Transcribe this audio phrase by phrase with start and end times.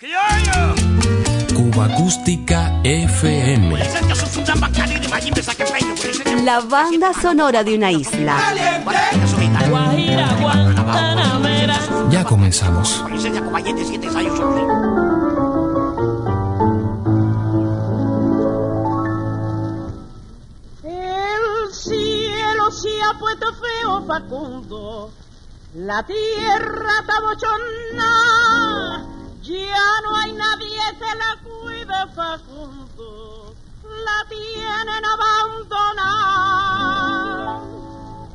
[0.00, 3.76] Cuba Acústica FM.
[6.44, 8.36] La banda sonora de una isla.
[12.10, 13.04] Ya comenzamos.
[20.84, 25.10] El cielo se ha puesto feo, Facundo.
[25.74, 29.17] La tierra está bochona.
[29.48, 33.54] Ya no hay nadie que la cuide, Facundo.
[33.82, 36.28] La tienen abandonada.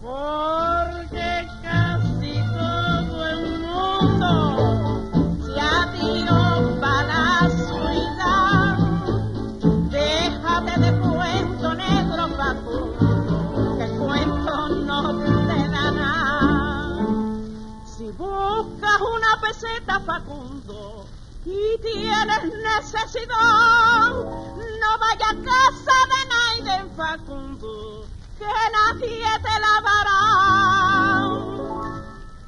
[0.02, 4.32] Porque casi todo el mundo
[5.62, 8.78] ha tirado para la ciudad.
[9.92, 17.38] Déjate de cuento negro, Facundo, que cuento no te da nada.
[17.86, 21.03] Si buscas una peseta, Facundo,
[21.46, 28.06] y tienes necesidad, no vaya a casa de nadie, Facundo,
[28.40, 30.22] que nadie te la dará.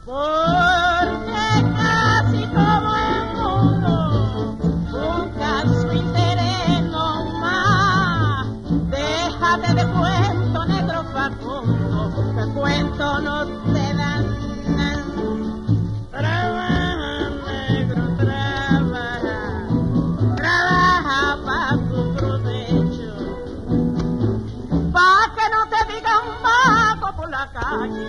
[0.06, 3.92] Porque casi todo el mundo
[4.92, 8.48] busca su interés nomás.
[8.90, 11.98] Déjate de cuento negro, Facundo,
[12.36, 13.65] que cuento no
[27.54, 28.08] ಕಾಗಿ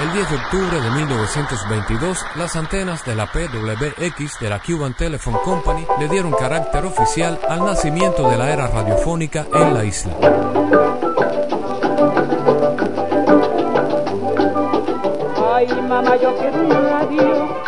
[0.00, 5.38] El 10 de octubre de 1922, las antenas de la PWX de la Cuban Telephone
[5.44, 10.12] Company le dieron carácter oficial al nacimiento de la era radiofónica en la isla.
[15.52, 17.67] Ay, mamá, yo quiero radio,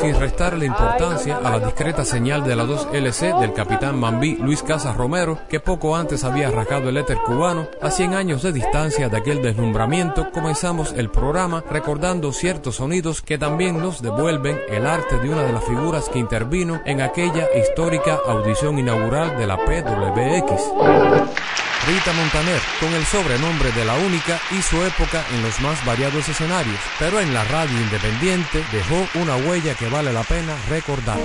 [0.00, 4.96] Sin restarle importancia a la discreta señal de la 2LC del capitán Mambí Luis Casas
[4.96, 9.16] Romero, que poco antes había rasgado el éter cubano, a 100 años de distancia de
[9.16, 15.28] aquel deslumbramiento, comenzamos el programa recordando ciertos sonidos que también nos devuelven el arte de
[15.28, 21.67] una de las figuras que intervino en aquella histórica audición inaugural de la PWX.
[21.88, 26.76] Rita Montaner, con el sobrenombre de la única, hizo época en los más variados escenarios,
[26.98, 31.16] pero en la radio independiente dejó una huella que vale la pena recordar.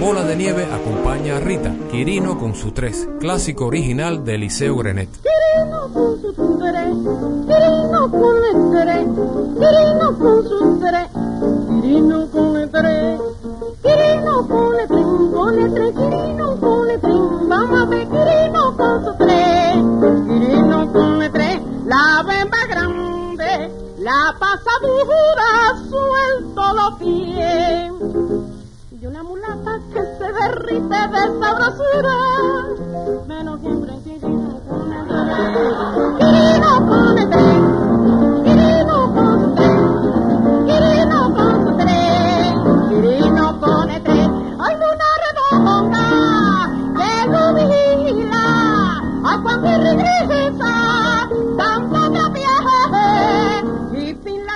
[0.00, 5.10] Bola de Nieve acompaña a Rita, Quirino con su 3, clásico original de Eliseo Grenet.
[5.22, 6.74] Quirino con su 3,
[7.46, 9.06] Quirino con 3,
[9.60, 11.08] Quirino con su 3,
[11.80, 13.20] Quirino con 3,
[13.80, 16.83] Quirino con 3, con 3, Quirino con 3.
[24.24, 25.50] la pasadura
[25.90, 27.92] suelto los pies.
[29.02, 32.16] Y una mulata que se derrite de sabrosura
[33.28, 34.44] menos siempre en que con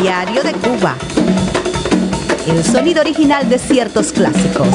[0.00, 0.96] Diario de Cuba.
[2.48, 4.66] El sonido original de ciertos clásicos.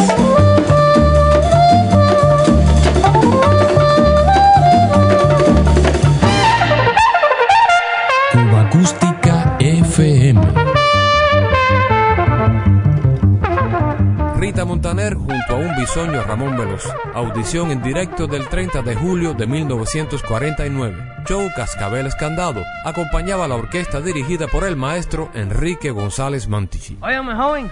[14.74, 16.84] Montaner junto a un bisoño Ramón Veloz.
[17.14, 21.12] Audición en directo del 30 de julio de 1949.
[21.28, 22.64] Show Cascabel Escandado.
[22.84, 26.98] Acompañaba la orquesta dirigida por el maestro Enrique González Mantici.
[27.02, 27.70] Óigame, joven.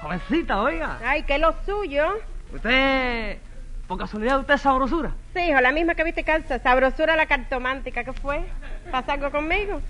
[0.00, 0.98] Jovencita, oiga.
[1.04, 2.06] Ay, que lo suyo.
[2.50, 3.36] Usted,
[3.86, 5.10] por casualidad, usted es sabrosura.
[5.34, 6.58] Sí, hijo, la misma que viste calza.
[6.60, 8.04] Sabrosura la cartomántica.
[8.04, 8.42] ¿Qué fue?
[8.90, 9.82] ¿Pasa algo conmigo?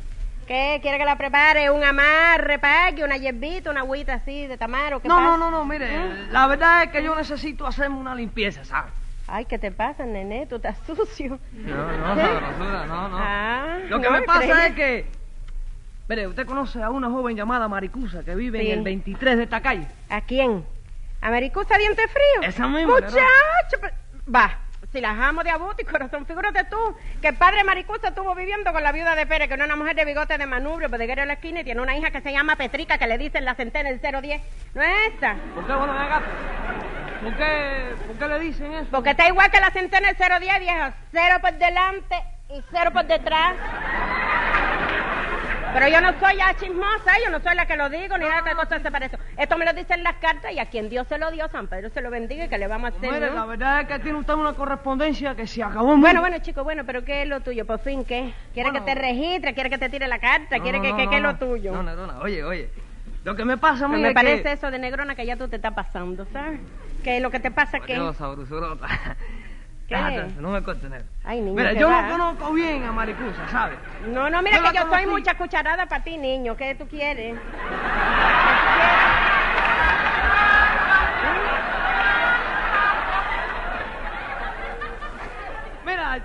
[0.46, 0.78] ¿Qué?
[0.80, 1.70] ¿Quiere que la prepare?
[1.70, 5.00] ¿Un amarre, pague, una hierbita, una agüita así de tamaro?
[5.00, 5.26] ¿Qué No, pasa?
[5.30, 5.88] no, no, no, mire,
[6.30, 8.90] la verdad es que yo necesito hacerme una limpieza, ¿sabe?
[9.26, 10.46] Ay, ¿qué te pasa, nene?
[10.46, 11.40] Tú estás sucio.
[11.52, 13.18] No, no, sabrosura, no, no.
[13.20, 15.06] Ah, Lo que no me pasa es que,
[16.08, 18.70] mire, usted conoce a una joven llamada Maricusa que vive Sí.
[18.70, 19.88] en el 23 de esta calle.
[20.10, 20.64] ¿A quién?
[21.22, 22.48] ¿A Maricusa Diente Frío?
[22.48, 23.16] Esa misma, Muchacho,
[23.80, 23.94] pero-
[24.32, 24.58] va.
[24.96, 26.78] Si las amo de abuto y corazón, figúrate tú
[27.20, 29.94] que el padre Maricusa estuvo viviendo con la viuda de Pérez, que era una mujer
[29.94, 32.56] de bigote de manubrio, bodeguero de la esquina, y tiene una hija que se llama
[32.56, 34.40] Petrica, que le dicen la centena del 010.
[34.72, 35.36] ¿No es esta?
[35.54, 36.22] ¿Por qué, bueno, acá?
[37.22, 38.88] ¿Por qué, ¿Por qué le dicen eso?
[38.90, 40.94] Porque está igual que la centena del 010, viejo.
[41.12, 42.16] Cero por delante
[42.48, 43.54] y cero por detrás.
[45.78, 48.42] Pero yo no soy ya chismosa, yo no soy la que lo digo, ni nada
[48.42, 49.18] que cosa se parece.
[49.36, 51.90] Esto me lo dicen las cartas y a quien Dios se lo dio, San Pedro
[51.90, 53.34] se lo bendiga y que le vamos a hacer, Mire, ¿no?
[53.34, 56.64] la verdad es que tiene usted una correspondencia que se acabó en Bueno, bueno, chico,
[56.64, 57.66] bueno, pero ¿qué es lo tuyo?
[57.66, 58.32] Por fin, ¿qué?
[58.54, 58.86] ¿Quiere Bueno.
[58.86, 59.52] que te registre?
[59.52, 60.58] ¿Quiere que te tire la carta?
[60.60, 61.72] ¿Quiere que, que, que es lo tuyo?
[61.72, 62.70] No, no, no, oye, oye.
[63.24, 64.52] Lo que me pasa me es parece que...
[64.52, 66.60] eso de negrona que ya tú te estás pasando, ¿sabes?
[67.04, 67.96] Que lo que te pasa que...
[69.88, 69.94] ¿Qué?
[69.94, 71.06] Déjate, no me cortes, negro.
[71.24, 72.02] Ay, niño, Mira, ¿qué yo va?
[72.02, 73.78] no conozco bien a Maricusa, ¿sabes?
[74.08, 76.56] No, no, mira Yo que yo soy mucha cucharada para ti, niño.
[76.56, 77.36] ¿Qué tú quieres?
[85.84, 86.18] Mira,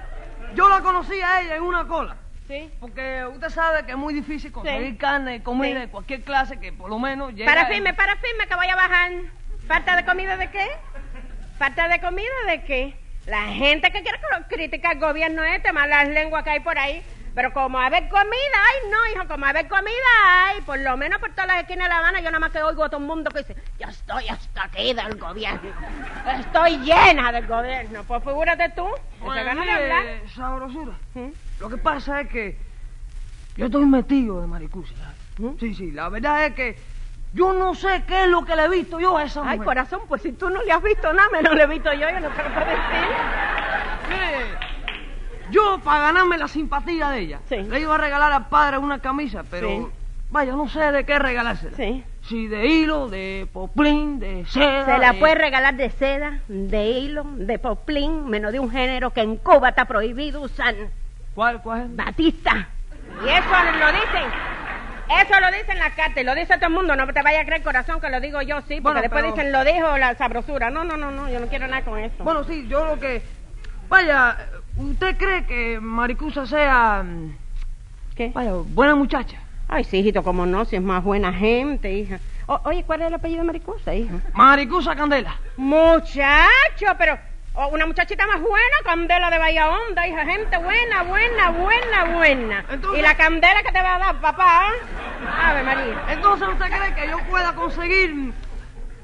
[0.56, 2.16] yo la conocí a ella en una cola.
[2.48, 2.72] Sí.
[2.80, 4.98] Porque usted sabe que es muy difícil conseguir Sí.
[4.98, 5.80] carne y comida Sí.
[5.82, 7.46] de cualquier clase que por lo menos llegue...
[7.46, 9.12] Para firme, para firme, que voy a bajar.
[9.68, 10.68] ¿Falta de comida de qué?
[11.58, 12.98] ¿Falta de comida de qué?
[13.32, 14.20] La gente que quiere
[14.50, 17.02] criticar el gobierno este, más las lenguas que hay por ahí.
[17.34, 20.98] Pero como a ver comida, ay no, hijo, como a ver comida hay, por lo
[20.98, 23.00] menos por todas las esquinas de La Habana, yo nada más que oigo a todo
[23.00, 25.62] el mundo que dice, yo estoy hasta aquí del gobierno,
[26.42, 28.04] estoy llena del gobierno.
[28.04, 28.86] Pues figúrate tú,
[29.22, 30.06] Oye, esa gana de hablar.
[30.36, 30.92] sabrosura.
[31.14, 31.30] ¿Mm?
[31.62, 32.58] Lo que pasa es que
[33.56, 34.94] yo estoy metido de Maricusa.
[34.94, 35.18] ¿sabes?
[35.56, 35.58] ¿Mm?
[35.58, 36.78] Sí, sí, la verdad es que
[37.34, 39.66] yo no sé qué es lo que le he visto yo a esa Ay, mujer.
[39.66, 42.20] corazón, pues si tú no le has visto nada, menos le he visto yo, yo
[42.20, 43.08] no te lo puedo decir.
[44.10, 47.58] Mire, yo para ganarme la simpatía de ella, Sí.
[47.58, 49.88] le iba a regalar al padre una camisa, pero Sí.
[50.30, 51.76] vaya, no sé de qué regalársela.
[51.78, 52.04] Sí.
[52.24, 54.86] Si de hilo, de poplín, de seda.
[54.86, 59.10] Se la de- puede regalar de seda, de hilo, de poplín, menos de un género
[59.12, 60.76] que en Cuba está prohibido usar.
[61.34, 61.96] ¿Cuál, cuál es?
[61.96, 62.68] Batista.
[63.26, 64.30] Y eso lo dicen.
[65.22, 66.96] Eso lo dicen las cartas y lo dice todo el mundo.
[66.96, 68.80] No te vayas a creer, corazón, que lo digo yo, sí.
[68.80, 70.70] Porque Bueno, después pero- dicen, lo dijo la sabrosura.
[70.70, 71.30] No, no, no, no.
[71.30, 72.24] Yo no quiero nada con eso.
[72.24, 73.22] Bueno, sí, yo lo que...
[73.90, 74.38] Vaya,
[74.78, 77.04] ¿usted cree que Maricusa sea...
[78.16, 78.30] ¿Qué?
[78.34, 79.38] Vaya, buena muchacha?
[79.68, 82.20] Ay, sí, hijito, como no, si es más buena gente, hija.
[82.48, 84.16] O- oye, ¿cuál es el apellido de Maricosa, hija?
[84.34, 85.36] Maricusa Candela.
[85.58, 87.18] Muchacho, pero
[87.56, 92.66] oh, una muchachita más buena, Candela de Bahía Honda, hija, gente buena, buena, buena, buena.
[92.70, 94.70] Entonces- Y la candela que te va a dar, papá.
[95.44, 96.04] Ave María.
[96.10, 98.34] Entonces, ¿usted cree que yo pueda conseguir...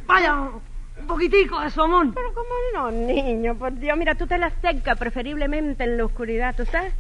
[0.05, 2.13] Vaya, un poquitico de su amor?
[2.13, 6.55] Pero cómo no, niño, por Dios, mira, tú te la acercas preferiblemente en la oscuridad,
[6.55, 6.93] ¿tú sabes?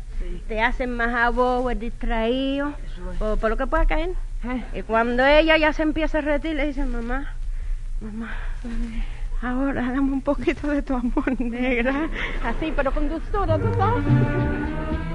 [0.47, 3.17] Te hacen más abobo, distraído, Eso es.
[3.17, 4.09] por, por lo que pueda caer.
[4.43, 4.63] ¿Eh?
[4.79, 7.33] Y cuando ella ya se empieza a retir, le dice, mamá,
[8.01, 8.35] mamá,
[9.41, 12.09] ahora dame un poquito de tu amor, negra.
[12.43, 15.06] Así, pero con dulzura, ¿tú?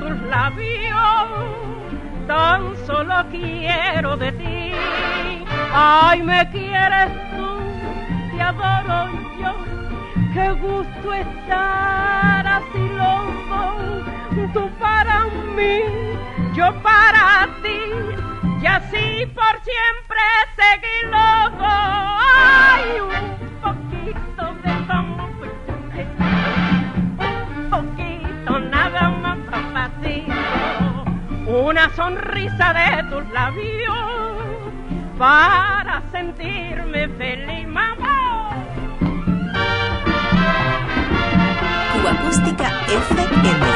[0.00, 1.28] Tus labios,
[2.26, 4.72] tan solo quiero de ti.
[5.72, 7.48] Ay, me quieres tú,
[8.32, 9.52] te adoro yo,
[10.32, 13.76] qué gusto estar así loco,
[14.54, 15.26] tú para
[15.56, 15.80] mí,
[16.54, 17.80] yo para ti,
[18.62, 19.99] y así por siempre
[32.60, 33.96] sonrisa de tus labios
[35.18, 38.50] para sentirme feliz, mamá.
[41.92, 43.66] Cuba Acústica FM.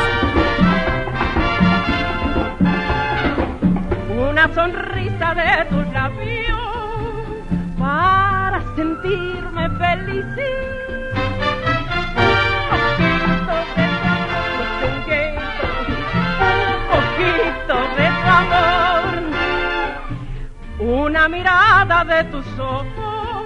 [4.29, 6.59] una sonrisa de tus labios
[7.79, 10.63] para sentirme feliz.
[21.28, 23.45] Mirada de tus ojos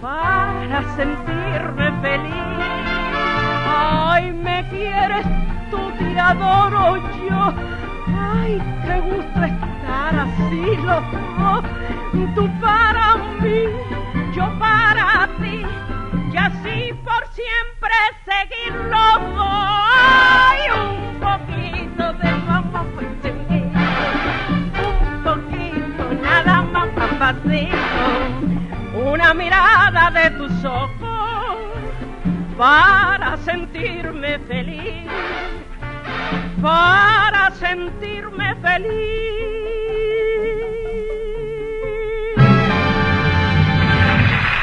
[0.00, 2.34] para sentirme feliz.
[3.66, 5.26] Ay, me quieres,
[5.70, 7.54] tú te adoro yo.
[8.16, 11.62] Ay, qué gusto estar así loco.
[12.34, 13.64] Tú para mí,
[14.34, 15.64] yo para ti.
[16.32, 17.94] Y así por siempre
[18.24, 18.72] seguir
[28.94, 31.56] Una mirada de tus ojos
[32.56, 35.08] para sentirme feliz
[36.60, 38.88] para sentirme feliz.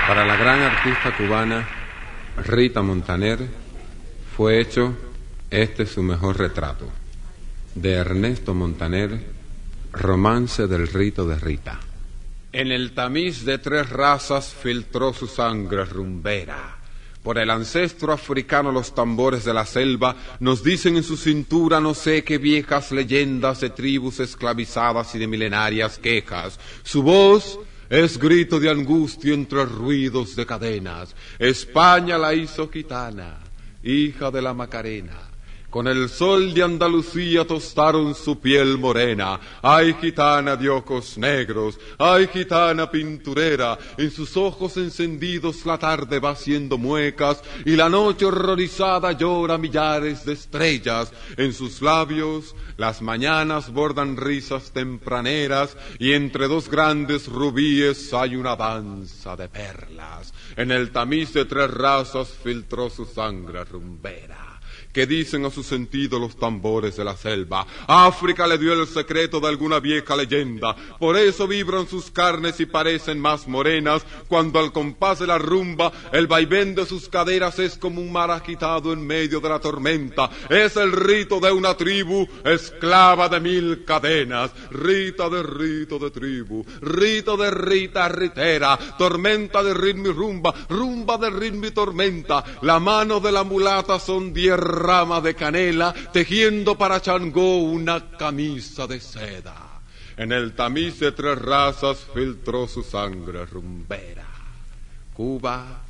[0.07, 1.67] Para la gran artista cubana
[2.45, 3.39] Rita Montaner
[4.35, 4.95] fue hecho
[5.49, 6.89] este su mejor retrato
[7.73, 9.19] de Ernesto Montaner,
[9.91, 11.79] Romance del rito de Rita.
[12.55, 16.77] En el tamiz de tres razas filtró su sangre rumbera.
[17.21, 21.93] Por el ancestro africano los tambores de la selva nos dicen en su cintura no
[21.93, 26.57] sé qué viejas leyendas de tribus esclavizadas y de milenarias quejas.
[26.83, 27.59] Su voz
[27.89, 31.13] es grito de angustia entre ruidos de cadenas.
[31.37, 33.37] España la hizo gitana,
[33.83, 35.34] hija de la Macarena.
[35.75, 39.37] Con el sol de Andalucía tostaron su piel morena.
[39.61, 43.77] Ay, gitana de ojos negros, ay, gitana pinturera.
[43.97, 50.23] En sus ojos encendidos la tarde va haciendo muecas y la noche horrorizada llora millares
[50.23, 51.11] de estrellas.
[51.35, 58.55] En sus labios las mañanas bordan risas tempraneras y entre dos grandes rubíes hay una
[58.55, 60.33] danza de perlas.
[60.55, 64.44] En el tamiz de tres razas filtró su sangre rumbera
[64.95, 67.67] que dicen a su sentido los tambores de la selva.
[67.85, 72.65] África le dio el secreto de alguna vieja leyenda, por eso vibran sus carnes y
[72.65, 77.77] parecen más morenas, cuando al compás de la rumba el vaivén de sus caderas es
[77.77, 80.29] como un mar agitado en medio de la tormenta.
[80.49, 86.65] Es el rito de una tribu, esclava de mil cadenas, rita de rito de tribu,
[86.79, 92.79] rito de rita ritera, tormenta de ritmo y rumba, rumba de ritmo y tormenta, la
[92.79, 98.99] mano de la mulata son diez rama de canela, tejiendo para Changó una camisa de
[98.99, 99.55] seda.
[100.17, 104.25] En el tamiz de tres razas filtró su sangre rumbera.
[105.13, 105.84] Cuba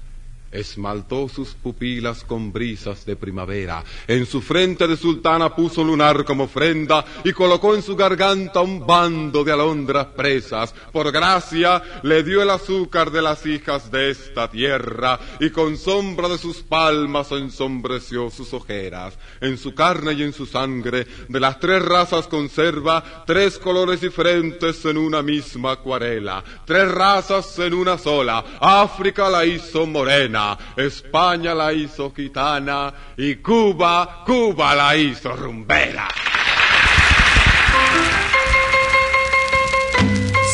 [0.55, 3.83] esmaltó sus pupilas con brisas de primavera.
[4.07, 8.85] En su frente de sultana puso lunar como ofrenda y colocó en su garganta un
[8.85, 10.73] bando de alondras presas.
[10.91, 16.27] Por gracia le dio el azúcar de las hijas de esta tierra y con sombra
[16.29, 19.17] de sus palmas ensombreció sus ojeras.
[19.41, 24.85] En su carne y en su sangre de las tres razas conserva tres colores diferentes
[24.85, 26.43] en una misma acuarela.
[26.65, 28.43] Tres razas en una sola.
[28.59, 30.44] África la hizo morena.
[30.75, 36.07] España la hizo gitana y Cuba, Cuba la hizo rumbera.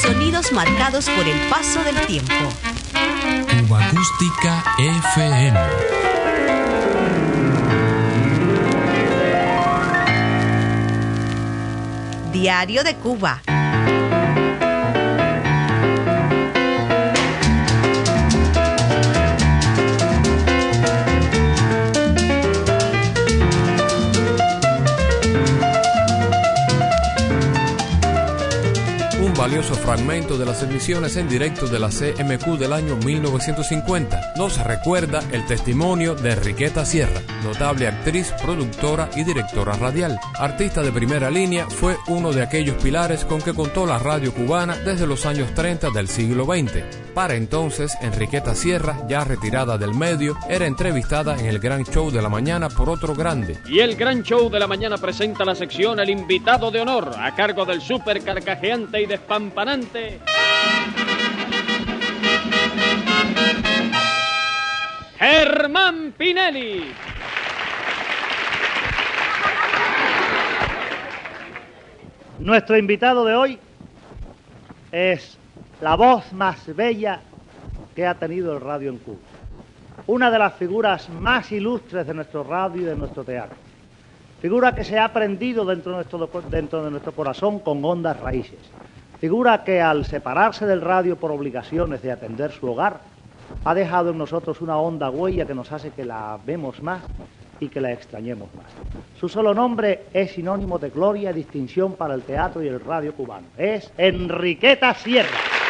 [0.01, 2.33] Sonidos marcados por el paso del tiempo.
[3.67, 5.59] Cuba Acústica FM.
[12.31, 13.41] Diario de Cuba.
[29.41, 34.33] Valioso fragmento de las emisiones en directo de la CMQ del año 1950.
[34.37, 40.19] Nos recuerda el testimonio de Enriqueta Sierra, notable actriz, productora y directora radial.
[40.37, 44.75] Artista de primera línea, fue uno de aquellos pilares con que contó la radio cubana
[44.75, 46.83] desde los años 30 del siglo XX.
[47.15, 52.21] Para entonces, Enriqueta Sierra, ya retirada del medio, era entrevistada en el Gran Show de
[52.21, 53.57] la Mañana por otro grande.
[53.65, 57.35] Y el Gran Show de la Mañana presenta la sección El Invitado de Honor, a
[57.35, 60.19] cargo del súper carcajeante y despampanante.
[65.17, 66.83] Germán Pinelli.
[72.39, 73.59] Nuestro invitado de hoy
[74.91, 75.37] es
[75.79, 77.21] la voz más bella
[77.95, 79.17] que ha tenido el radio en Cuba.
[80.07, 83.55] Una de las figuras más ilustres de nuestro radio y de nuestro teatro.
[84.41, 88.59] Figura que se ha prendido dentro de nuestro, dentro de nuestro corazón con hondas raíces.
[89.21, 93.01] Figura que al separarse del radio por obligaciones de atender su hogar,
[93.63, 97.03] ha dejado en nosotros una honda huella que nos hace que la vemos más
[97.59, 98.65] y que la extrañemos más.
[99.19, 103.13] Su solo nombre es sinónimo de gloria y distinción para el teatro y el radio
[103.13, 103.45] cubano.
[103.59, 105.60] Es Enriqueta Sierra.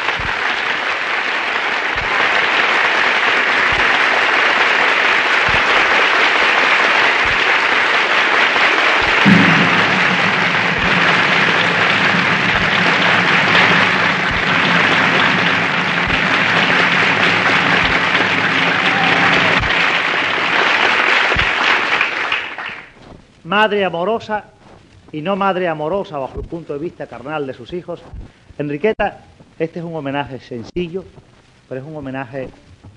[23.51, 24.45] Madre amorosa
[25.11, 28.01] y no madre amorosa bajo el punto de vista carnal de sus hijos.
[28.57, 29.25] Enriqueta,
[29.59, 31.03] este es un homenaje sencillo,
[31.67, 32.47] pero es un homenaje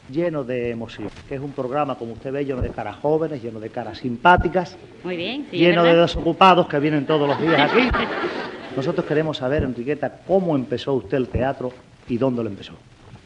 [0.08, 3.58] lleno de emoción, que es un programa, como usted ve, lleno de caras jóvenes, lleno
[3.58, 7.88] de caras simpáticas, Muy bien, sí, lleno de desocupados que vienen todos los días aquí.
[8.76, 11.72] Nosotros queremos saber, Enriqueta, cómo empezó usted el teatro
[12.08, 12.74] y dónde lo empezó.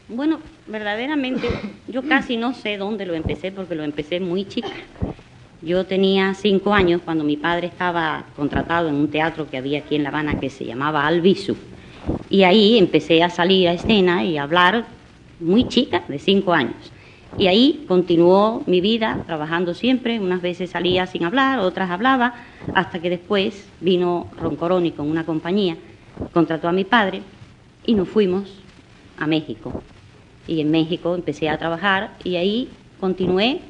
[0.08, 1.46] Bueno, verdaderamente
[1.88, 4.70] yo casi no sé dónde lo empecé porque lo empecé muy chica.
[5.60, 9.96] Yo tenía cinco años cuando mi padre estaba contratado en un teatro que había aquí
[9.96, 11.56] en La Habana que se llamaba Albizu.
[12.30, 14.86] Y ahí empecé a salir a escena y a hablar
[15.40, 16.76] muy chica, de cinco años.
[17.36, 20.20] Y ahí continuó mi vida trabajando siempre.
[20.20, 22.34] Unas veces salía sin hablar, otras hablaba,
[22.74, 25.76] hasta que después vino Roncoroni con una compañía,
[26.32, 27.22] contrató a mi padre
[27.84, 28.48] y nos fuimos
[29.18, 29.82] a México.
[30.46, 32.68] Y en México empecé a trabajar y ahí
[33.00, 33.60] continué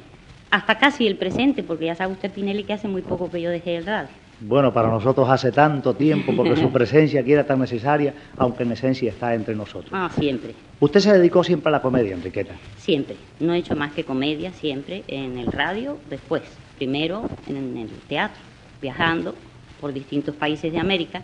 [0.51, 3.49] hasta casi el presente, porque ya sabe usted, Pinelli, que hace muy poco que yo
[3.49, 4.09] dejé el radio.
[4.41, 8.71] Bueno, para nosotros hace tanto tiempo, porque su presencia aquí era tan necesaria, aunque en
[8.71, 9.91] esencia está entre nosotros.
[9.93, 12.53] Ah, siempre, Usted se dedicó siempre a la comedia, Enriqueta.
[12.77, 13.15] siempre.
[13.41, 16.43] No he hecho más que comedia, siempre, en el radio, después.
[16.77, 18.39] Primero en el teatro,
[18.81, 19.35] viajando
[19.81, 21.21] por distintos países de América,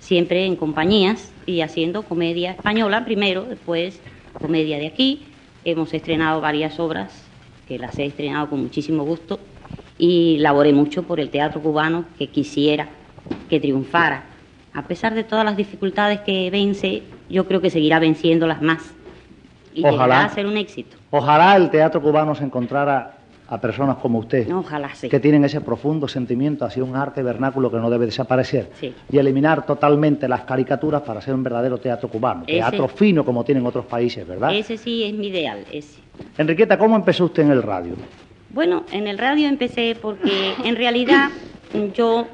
[0.00, 3.98] siempre en compañías y haciendo comedia española primero, después
[4.34, 5.22] comedia de aquí.
[5.64, 7.24] Hemos estrenado varias obras
[7.68, 9.38] que las he estrenado con muchísimo gusto
[9.98, 12.88] y laboré mucho por el teatro cubano que quisiera
[13.50, 14.24] que triunfara.
[14.72, 18.94] A pesar de todas las dificultades que vence, yo creo que seguirá venciéndolas más
[19.74, 19.92] y Ojalá.
[20.04, 20.96] llegará a ser un éxito.
[21.10, 23.17] Ojalá el teatro cubano se encontrara
[23.50, 25.08] a personas como usted, Ojalá sí.
[25.08, 28.94] que tienen ese profundo sentimiento hacia un arte vernáculo que no debe desaparecer, Sí.
[29.10, 33.44] y eliminar totalmente las caricaturas para hacer un verdadero teatro cubano, Ese- teatro fino como
[33.44, 34.54] tienen otros países, ¿verdad?
[34.54, 36.00] Ese sí es mi ideal, ese.
[36.36, 37.94] Enriqueta, ¿cómo empezó usted en el radio?
[38.50, 41.30] Bueno, en el radio empecé porque en realidad
[41.94, 42.26] yo,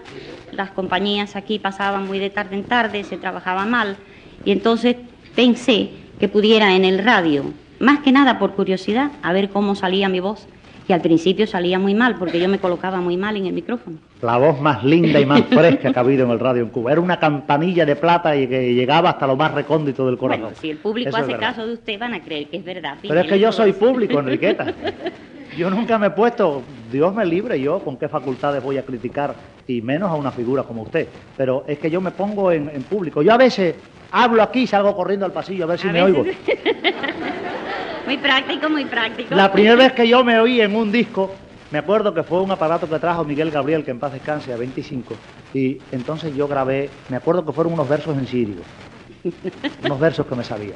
[0.52, 3.96] las compañías aquí pasaban muy de tarde en tarde, se trabajaba mal,
[4.44, 4.96] y entonces
[5.36, 7.44] pensé que pudiera en el radio,
[7.78, 10.46] más que nada por curiosidad, a ver cómo salía mi voz.
[10.86, 13.96] Y al principio salía muy mal, porque yo me colocaba muy mal en el micrófono.
[14.20, 16.92] La voz más linda y más fresca que ha habido en el radio en Cuba.
[16.92, 20.42] Era una campanilla de plata y que llegaba hasta lo más recóndito del corazón.
[20.44, 22.98] Bueno, si el público Eso hace caso de usted, van a creer que es verdad.
[23.00, 24.66] Pero es que yo soy público, Enriqueta.
[25.56, 29.36] Yo nunca me he puesto, Dios me libre yo, con qué facultades voy a criticar,
[29.68, 31.06] y menos a una figura como usted.
[31.36, 33.22] Pero es que yo me pongo en, en público.
[33.22, 33.76] Yo a veces
[34.10, 36.32] hablo aquí y salgo corriendo al pasillo a ver si A me veces- oigo.
[38.04, 39.34] Muy práctico, muy práctico.
[39.34, 41.34] La primera vez que yo me oí en un disco,
[41.70, 44.56] me acuerdo que fue un aparato que trajo Miguel Gabriel, que en paz descanse, a
[44.56, 45.14] 25.
[45.54, 48.62] Y entonces yo grabé, me acuerdo que fueron unos versos en sirio.
[49.84, 50.74] unos versos que me sabía.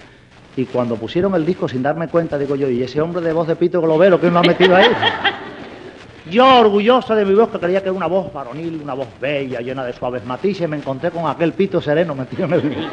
[0.57, 3.47] Y cuando pusieron el disco sin darme cuenta, digo yo, ¿y ese hombre de voz
[3.47, 4.88] de Pito Globero que lo ha metido ahí?
[6.31, 9.61] Yo, orgulloso de mi voz, que creía que era una voz varonil, una voz bella,
[9.61, 12.88] llena de suaves matices, me encontré con aquel pito sereno metido en el...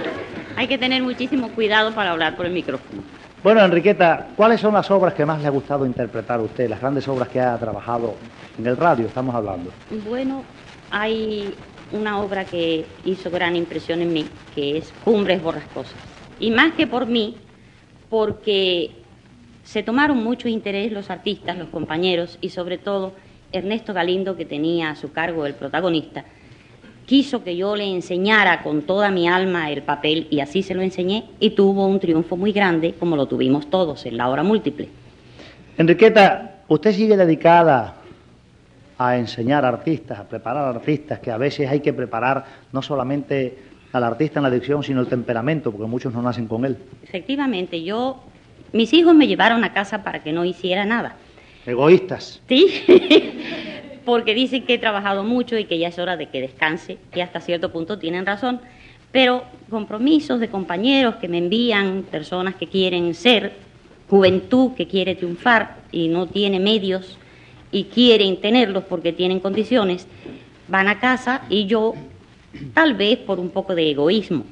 [0.56, 3.02] Hay que tener muchísimo cuidado para hablar por el micrófono.
[3.46, 6.68] Bueno, Enriqueta, ¿cuáles son las obras que más le ha gustado interpretar a usted?
[6.68, 8.16] Las grandes obras que ha trabajado
[8.58, 9.70] en el radio, estamos hablando.
[10.10, 10.44] Bueno,
[10.90, 11.54] hay
[11.92, 15.94] una obra que hizo gran impresión en mí, que es Cumbres Borrascosas.
[16.40, 17.36] Y más que por mí,
[18.10, 18.90] porque
[19.64, 23.14] se tomaron mucho interés los artistas, los compañeros y sobre todo
[23.52, 26.26] Ernesto Galindo, que tenía a su cargo el protagonista,
[27.06, 30.82] quiso que yo le enseñara con toda mi alma el papel y así se lo
[30.82, 34.90] enseñé y tuvo un triunfo muy grande como lo tuvimos todos en la hora múltiple.
[35.78, 37.96] Enriqueta, usted sigue dedicada
[38.98, 43.58] a enseñar artistas, a preparar artistas, que a veces hay que preparar no solamente
[43.92, 46.78] al artista en la dicción, sino el temperamento, porque muchos no nacen con él.
[47.04, 48.22] Efectivamente, yo,
[48.74, 51.16] mis hijos me llevaron a casa para que no hiciera nada.
[51.66, 52.42] Egoístas.
[52.48, 52.84] Sí,
[54.06, 57.22] porque dicen que he trabajado mucho y que ya es hora de que descanse, y
[57.22, 58.62] hasta cierto punto tienen razón,
[59.12, 63.54] pero compromisos de compañeros que me envían, personas que quieren ser,
[64.10, 67.18] juventud que quiere triunfar y no tiene medios
[67.72, 70.08] y quieren tenerlos porque tienen condiciones,
[70.68, 71.94] van a casa y yo,
[72.74, 74.46] tal vez por un poco de egoísmo,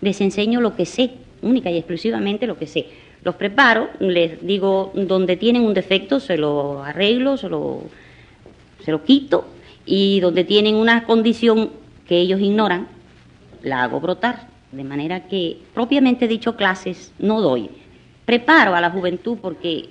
[0.00, 1.10] les enseño lo que sé,
[1.42, 2.86] única y exclusivamente lo que sé.
[3.22, 7.82] Los preparo, les digo donde tienen un defecto, se lo arreglo, se lo,
[8.86, 9.44] se lo quito,
[9.84, 11.70] y donde tienen una condición
[12.06, 12.86] que ellos ignoran,
[13.64, 14.46] la hago brotar.
[14.70, 17.68] De manera que, propiamente dicho, clases no doy.
[18.24, 19.86] Preparo a la juventud porque,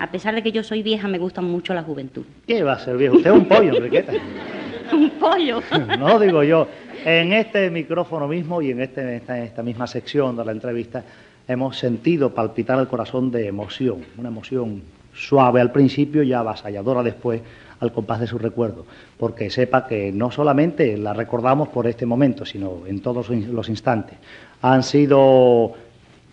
[0.00, 2.24] a pesar de que yo soy vieja, me gusta mucho la juventud.
[2.44, 3.16] ¿Qué va a ser viejo?
[3.16, 4.12] Usted es un pollo, Enriqueta.
[4.92, 5.62] Un pollo.
[5.98, 6.66] No digo yo.
[7.04, 11.04] En este micrófono mismo y en este, esta, esta misma sección de la entrevista
[11.46, 14.82] hemos sentido palpitar el corazón de emoción, una emoción
[15.14, 17.40] suave al principio y avasalladora después
[17.84, 18.84] al compás de su recuerdo,
[19.18, 24.18] porque sepa que no solamente la recordamos por este momento, sino en todos los instantes.
[24.62, 25.72] Han sido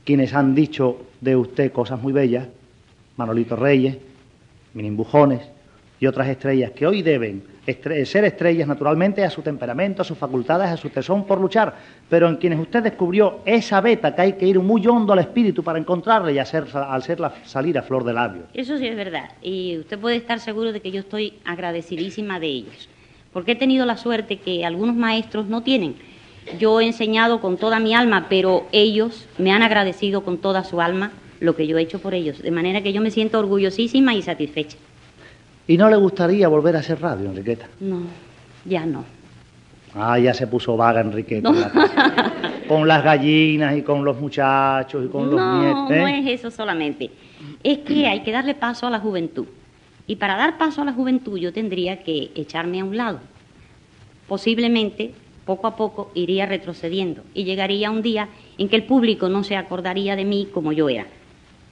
[0.04, 2.48] quienes han dicho de usted cosas muy bellas,
[3.18, 3.98] Manolito Reyes,
[4.74, 5.42] Minimbujones
[6.02, 7.44] y otras estrellas que hoy deben
[8.06, 11.76] ser estrellas naturalmente a su temperamento, a sus facultades, a su tesón por luchar,
[12.10, 15.64] pero en quienes usted descubrió esa beta que hay que ir muy hondo al espíritu
[15.64, 18.46] para encontrarle y hacer, hacerla salir a flor de labios.
[18.56, 19.30] Eso sí es verdad.
[19.44, 22.90] Y usted puede estar seguro de que yo estoy agradecidísima de ellos.
[23.32, 25.94] Porque he tenido la suerte que algunos maestros no tienen.
[26.58, 30.82] Yo he enseñado con toda mi alma, pero ellos me han agradecido con toda su
[30.82, 32.42] alma lo que yo he hecho por ellos.
[32.42, 34.78] De manera que yo me siento orgullosísima y satisfecha.
[35.72, 37.66] ¿Y no le gustaría volver a hacer radio, Enriqueta?
[37.80, 38.02] No,
[38.66, 39.06] ya no.
[39.96, 41.50] Ah, ya se puso vaga Enriqueta.
[41.50, 41.58] No.
[41.58, 42.34] la
[42.68, 45.92] con las gallinas y con los muchachos y con los no, nietos.
[45.92, 46.00] ¿eh?
[46.02, 47.10] no es eso solamente.
[47.64, 49.46] Es que hay que darle paso a la juventud.
[50.08, 53.22] Y para dar paso a la juventud yo tendría que echarme a un lado.
[54.28, 55.14] Posiblemente,
[55.46, 59.56] poco a poco, iría retrocediendo y llegaría un día en que el público no se
[59.56, 61.06] acordaría de mí como yo era.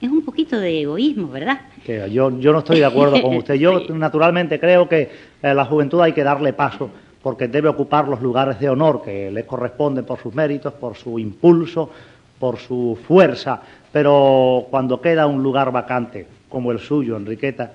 [0.00, 1.60] Es un poquito de egoísmo, ¿verdad?
[1.84, 3.54] Que yo, yo no estoy de acuerdo con usted.
[3.54, 5.10] Yo naturalmente creo que
[5.42, 6.90] eh, la juventud hay que darle paso
[7.22, 11.18] porque debe ocupar los lugares de honor que le corresponden por sus méritos, por su
[11.18, 11.90] impulso,
[12.38, 13.60] por su fuerza.
[13.92, 17.74] Pero cuando queda un lugar vacante como el suyo, Enriqueta,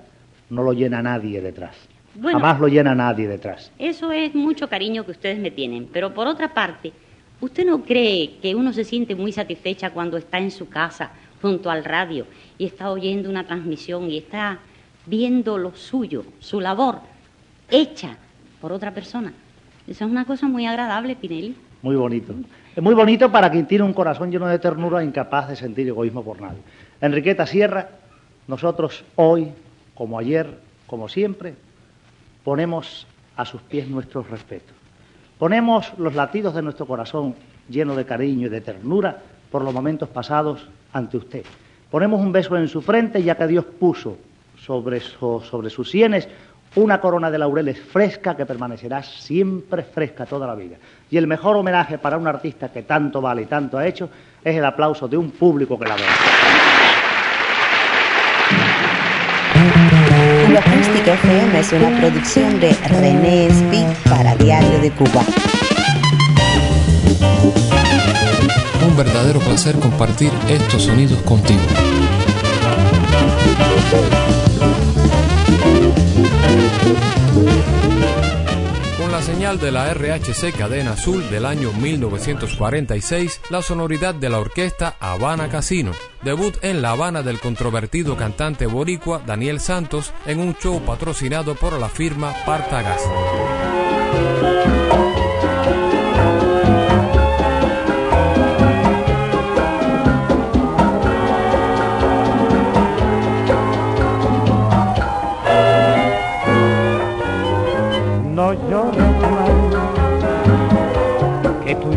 [0.50, 1.76] no lo llena nadie detrás.
[2.14, 2.40] Bueno.
[2.40, 3.70] Jamás lo llena nadie detrás.
[3.78, 5.88] Eso es mucho cariño que ustedes me tienen.
[5.92, 6.92] Pero por otra parte,
[7.40, 11.10] ¿usted no cree que uno se siente muy satisfecha cuando está en su casa,
[11.46, 12.26] junto al radio,
[12.58, 14.58] y está oyendo una transmisión y está
[15.06, 16.98] viendo lo suyo, su labor,
[17.70, 18.16] hecha
[18.60, 19.32] por otra persona?
[19.86, 21.54] Eso es una cosa muy agradable, Pinelli.
[21.82, 22.34] Muy bonito.
[22.74, 26.24] Es muy bonito para quien tiene un corazón lleno de ternura, incapaz de sentir egoísmo
[26.24, 26.58] por nadie.
[27.00, 27.90] Enriqueta Sierra,
[28.48, 29.52] nosotros hoy,
[29.94, 31.54] como ayer, como siempre,
[32.42, 33.06] ponemos
[33.36, 34.74] a sus pies nuestros respetos.
[35.38, 37.36] Ponemos los latidos de nuestro corazón
[37.68, 41.44] lleno de cariño y de ternura por los momentos pasados ante usted.
[41.90, 44.16] Ponemos un beso en su frente ya que Dios puso
[44.58, 46.28] sobre, sobre sus sienes
[46.74, 50.76] una corona de laureles fresca que permanecerá siempre fresca toda la vida.
[51.10, 54.10] Y el mejor homenaje para un artista que tanto vale y tanto ha hecho
[54.44, 56.02] es el aplauso de un público que la ve.
[60.46, 65.24] Cuba Acústica FM es una producción de René Speed para Diario de Cuba.
[68.86, 71.60] Un verdadero placer compartir estos sonidos contigo.
[78.96, 84.38] Con la señal de la RHC Cadena Azul del año 1946, la sonoridad de la
[84.38, 85.90] orquesta Habana Casino.
[86.22, 91.72] Debut en La Habana del controvertido cantante boricua Daniel Santos en un show patrocinado por
[91.80, 93.02] la firma Partagas.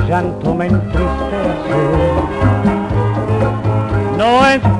[0.09, 1.79] Llanto me entristece.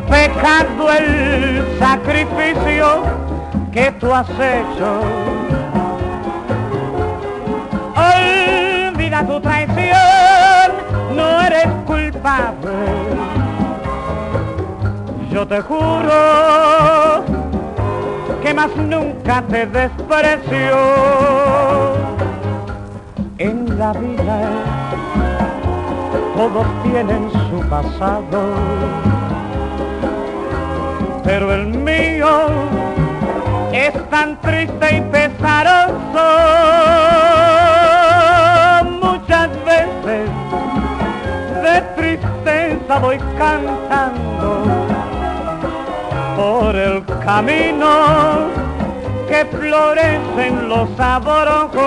[0.09, 3.03] pecado el sacrificio
[3.71, 5.01] que tú has hecho.
[7.95, 10.71] Olvida tu traición,
[11.15, 12.71] no eres culpable.
[15.31, 17.23] Yo te juro
[18.41, 20.77] que más nunca te desprecio
[23.37, 24.98] en la vida.
[26.39, 28.39] Todos tienen su pasado,
[31.21, 32.29] pero el mío
[33.73, 36.27] es tan triste y pesaroso.
[39.01, 40.29] Muchas veces
[41.61, 44.63] de tristeza voy cantando
[46.37, 48.47] por el camino
[49.27, 51.79] que florecen los aborojos.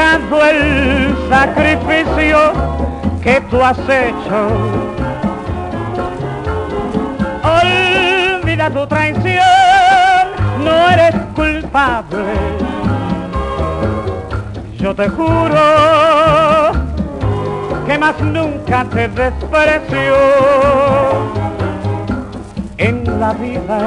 [0.00, 2.38] El sacrificio
[3.22, 4.38] que tú has hecho.
[7.44, 10.26] Olvida tu traición,
[10.64, 12.24] no eres culpable.
[14.78, 16.72] Yo te juro
[17.86, 20.16] que más nunca te desprecio
[22.78, 23.78] en la vida.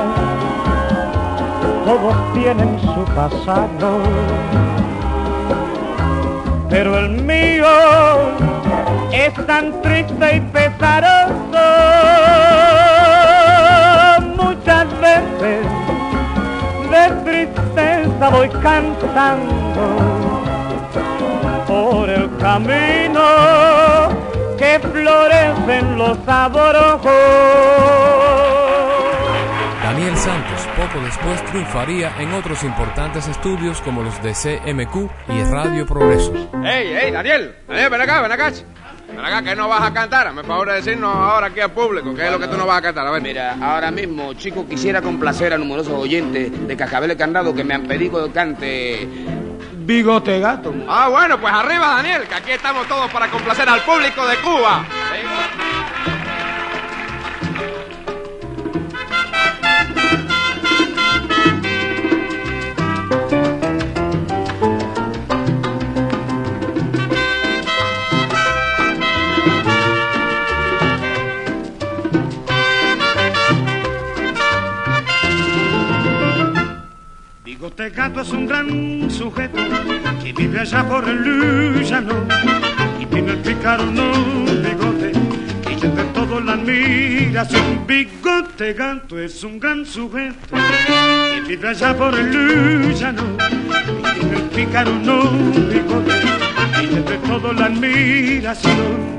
[1.86, 3.99] Todos tienen su pasado,
[6.74, 7.68] pero el mío
[9.12, 11.66] es tan triste y pesaroso.
[14.42, 15.68] Muchas veces
[16.94, 19.84] de tristeza voy cantando
[21.68, 23.22] por el camino
[24.58, 27.12] que florecen los aborojos.
[29.84, 30.53] Daniel Santos
[31.01, 36.34] después triunfaría en otros importantes estudios como los de CMQ y Radio Progreso.
[36.63, 37.56] ¡Ey, ey, Daniel!
[37.67, 38.51] Daniel, ven acá, ven acá.
[39.08, 40.27] Ven acá, que no vas a cantar.
[40.27, 42.79] Hazme favor de decirnos ahora aquí al público qué es lo que tú no vas
[42.79, 43.08] a cantar.
[43.08, 43.21] A ver.
[43.21, 47.84] Mira, ahora mismo, chicos, quisiera complacer a numerosos oyentes de Cascabel Candado que me han
[47.84, 49.08] pedido que cante
[49.86, 50.73] Bigote Gato.
[50.88, 54.86] Ah, bueno, pues arriba, Daniel, que aquí estamos todos para complacer al público de Cuba.
[77.63, 79.58] Bigote Gato es un gran sujeto
[80.21, 82.26] que vive allá por el llano
[82.99, 85.13] y tiene el pícaro no bigote
[85.69, 87.88] y entre todo la admiración.
[87.88, 90.58] Bigote Gato es un gran sujeto
[91.36, 96.19] que vive allá por el llano y tiene el pícaro no bigote
[96.82, 99.15] y entre todo la admiración.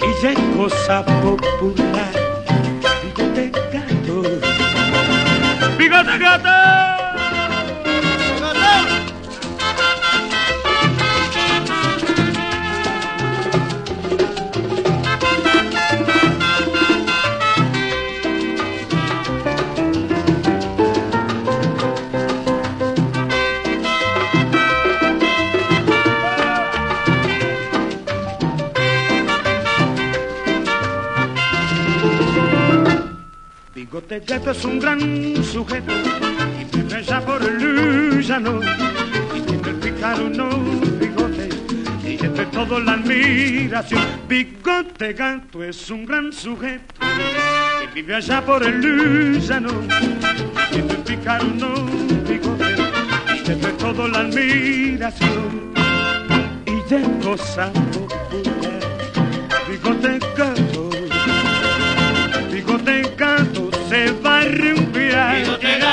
[0.00, 2.14] Y es cosa popular.
[3.04, 4.22] Bigote Gato.
[5.78, 7.03] Bigote Gato.
[33.94, 35.92] Bigote Gato es un gran sujeto
[36.60, 38.58] y vive allá por el llano
[39.32, 40.48] y tiene el pícaro no
[40.98, 41.48] bigote
[42.04, 44.02] y entre todo la admiración.
[44.28, 51.02] Bigote Gato es un gran sujeto que vive allá por el llano y tiene el
[51.04, 51.86] pícaro no
[52.28, 52.74] bigote
[53.32, 55.72] y entre todo la admiración.
[56.66, 57.70] Y ya es cosa.
[59.68, 60.73] Bigote Gato
[64.44, 65.83] rumbear.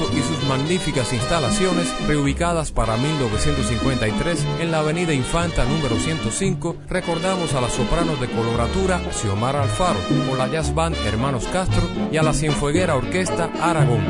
[0.00, 7.60] Y sus magníficas instalaciones reubicadas para 1953 en la avenida Infanta número 105, recordamos a
[7.60, 9.98] las sopranos de coloratura Xiomara Alfaro,
[10.30, 11.82] o la jazz band Hermanos Castro
[12.12, 14.04] y a la cienfueguera orquesta Aragón.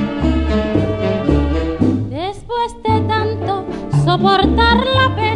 [2.11, 3.67] Después de tanto
[4.05, 5.28] soportar la pena,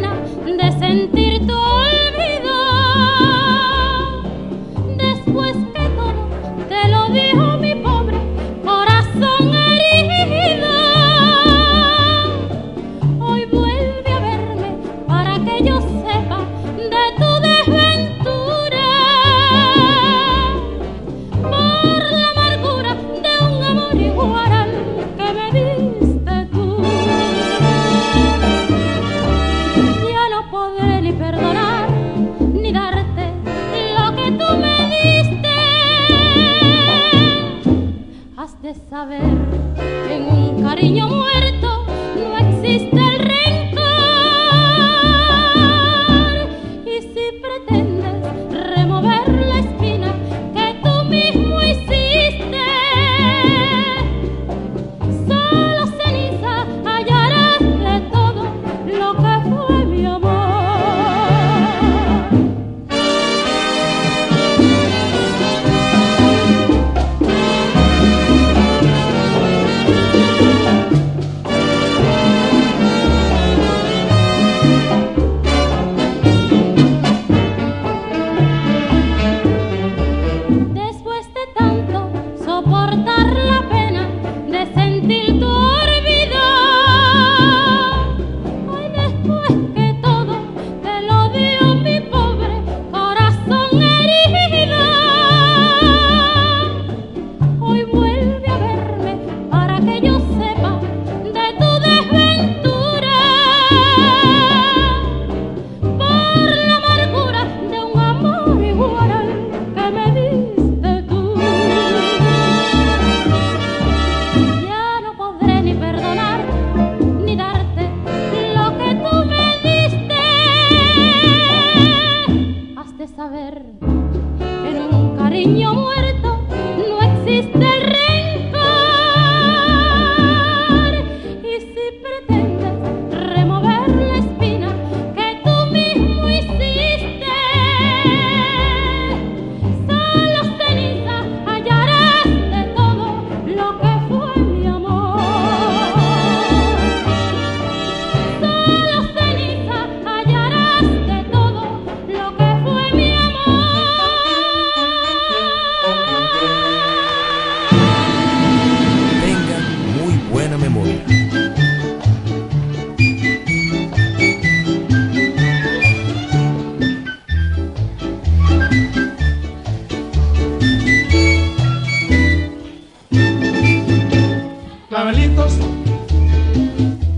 [174.92, 175.52] clavelitos,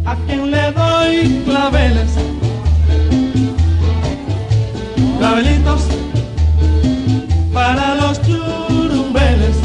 [0.05, 2.13] a quien le doy claveles.
[5.19, 5.83] Clavelitos
[7.53, 9.57] para los churumbeles.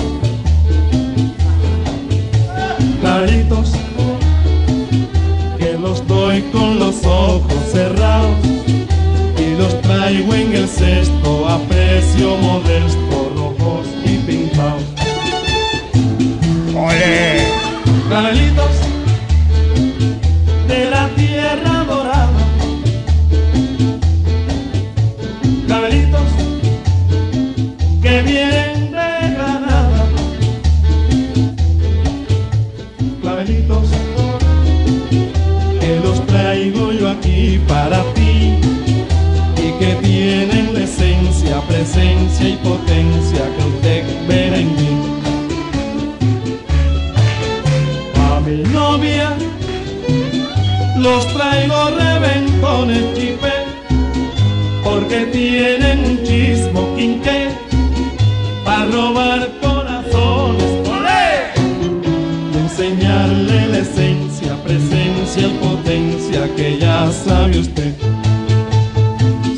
[2.99, 3.73] Clavelitos
[5.59, 8.37] que los doy con los ojos cerrados
[9.37, 13.08] y los traigo en el cesto a precio modesto.
[18.21, 18.71] Carmelitos
[20.67, 22.41] de la tierra dorada.
[25.69, 26.27] Carmelitos
[28.01, 30.05] que vienen de Granada.
[33.23, 33.87] Carmelitos
[35.79, 38.59] que los traigo yo aquí para ti
[39.55, 42.78] y que tienen la esencia, presencia y poder.
[58.65, 61.53] para robar corazones, ¡Olé!
[62.59, 67.93] Enseñarle la esencia, presencia y potencia que ya sabe usted.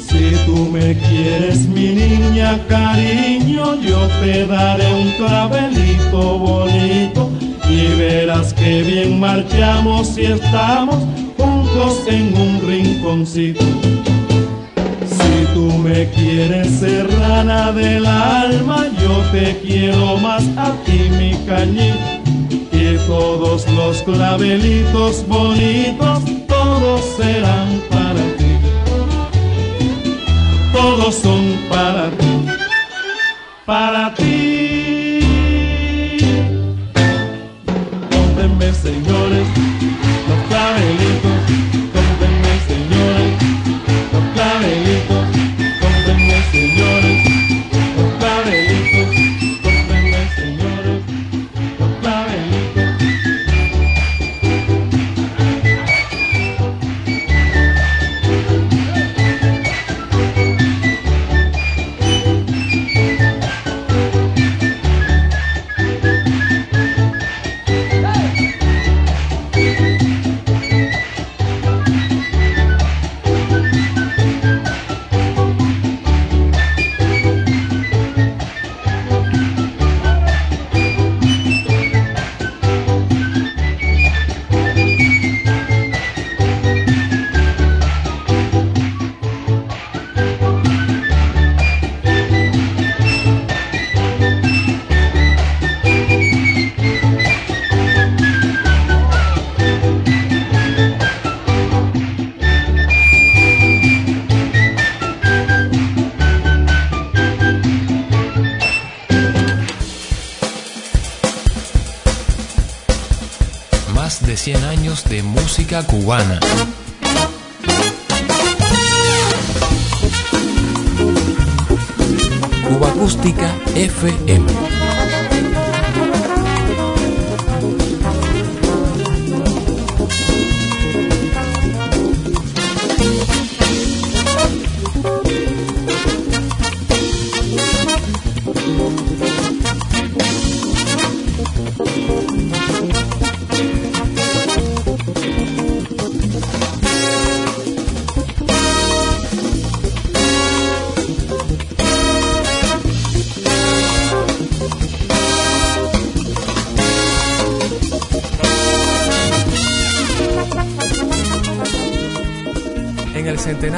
[0.07, 7.31] Si tú me quieres, mi niña, cariño, yo te daré un clavelito bonito
[7.67, 10.97] y verás que bien marchamos y estamos
[11.37, 13.65] juntos en un rinconcito.
[15.71, 22.19] Tú me quieres, serrana del alma, yo te quiero más a ti, mi cañita
[22.69, 28.57] que todos los clavelitos bonitos, todos serán para ti.
[30.73, 32.47] Todos son para ti,
[33.65, 34.20] para ti.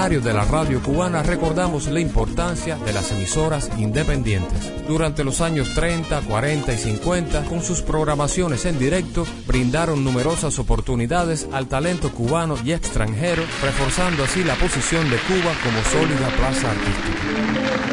[0.04, 4.86] Centenario de la radio cubana recordamos la importancia de las emisoras independientes.
[4.86, 11.48] Durante los años 30, 40 y 50, con sus programaciones en directo, brindaron numerosas oportunidades
[11.54, 17.22] al talento cubano y extranjero, reforzando así la posición de Cuba como sólida plaza artística.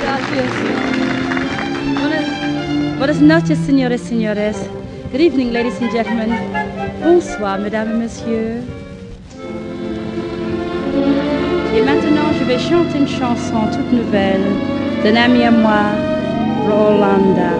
[0.03, 0.53] Gracias.
[2.01, 4.57] Buenas, buenas noches, señores, señores.
[5.13, 6.31] Good evening, ladies and gentlemen.
[7.05, 8.80] Bonsoir, mesdames et messieurs.
[11.73, 14.43] Et maintenant, je vais chanter une chanson toute nouvelle
[15.05, 15.93] d'un ami à moi,
[16.69, 17.53] Rolanda.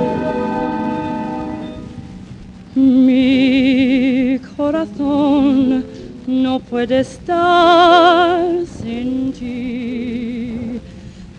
[2.75, 5.85] Mi corazón
[6.27, 10.81] no puede estar sin ti,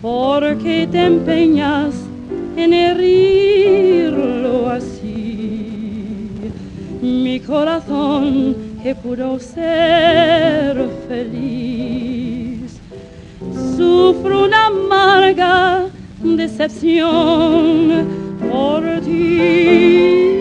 [0.00, 1.94] porque te empeñas
[2.56, 5.66] en herirlo así.
[7.02, 12.11] Mi corazón que pudo ser feliz
[13.82, 15.86] sufro una amarga
[16.22, 18.06] decepción
[18.48, 20.38] por ti.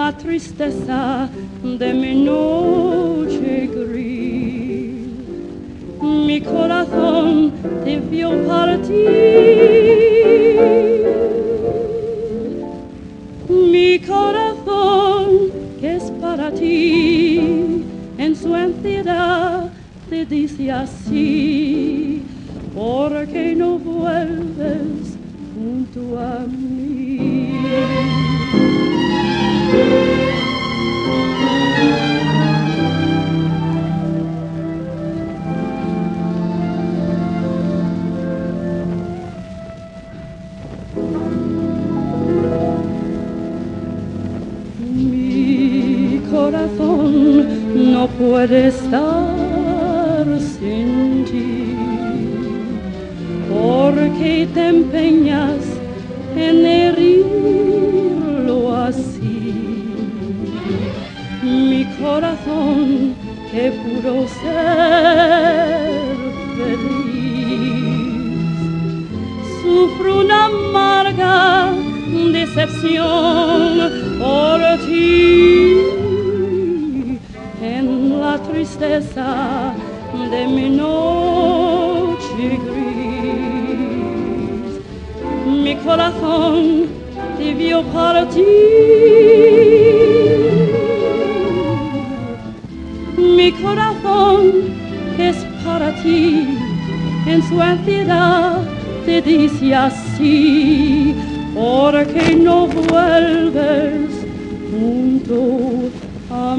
[0.00, 1.28] La tristeza
[1.80, 4.94] de mi noche gris,
[6.00, 7.52] mi corazón
[7.84, 8.98] te vio partir.
[13.72, 15.28] Mi corazón
[15.80, 17.07] que es para ti,
[20.28, 22.22] dice así,
[22.74, 25.16] porque no vuelves
[25.54, 27.48] junto a mí.
[44.94, 49.37] Mi corazón no puede estar
[54.58, 55.62] te empeñas
[56.34, 59.54] en herirlo así.
[61.42, 63.14] Mi corazón
[63.50, 66.08] que pudo ser
[66.58, 68.08] feliz.
[69.62, 71.36] Sufro una amarga
[72.32, 73.72] decepción
[74.18, 75.06] por ti
[77.62, 77.86] en
[78.20, 79.28] la tristeza
[80.32, 81.17] de mi noche
[85.88, 86.86] corazón
[87.38, 88.44] te vio partir.
[93.16, 94.42] Mi corazón
[95.18, 96.46] es para ti,
[97.26, 98.58] en su ansiedad
[99.06, 101.14] te dice así,
[101.54, 104.10] porque no vuelves
[104.70, 105.88] junto
[106.30, 106.54] a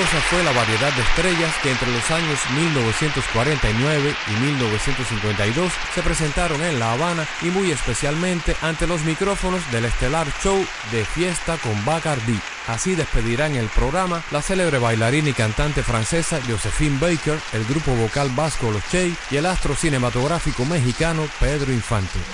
[0.00, 6.78] Fue la variedad de estrellas que entre los años 1949 y 1952 se presentaron en
[6.78, 10.56] La Habana y muy especialmente ante los micrófonos del estelar show
[10.90, 12.40] de Fiesta con Bacardi.
[12.66, 18.30] Así despedirán el programa la célebre bailarina y cantante francesa Josephine Baker, el grupo vocal
[18.30, 22.18] vasco Los Chey y el astro cinematográfico mexicano Pedro Infante.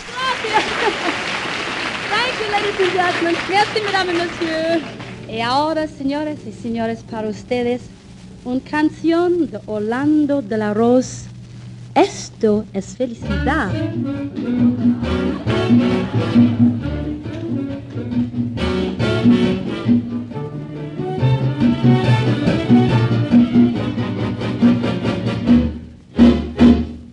[4.12, 5.05] Messieurs.
[5.28, 7.82] Y ahora, señores y señores, para ustedes,
[8.44, 11.26] una canción de Orlando de la Rose.
[11.96, 13.72] Esto es felicidad.